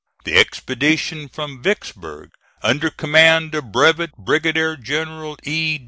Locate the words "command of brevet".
2.89-4.17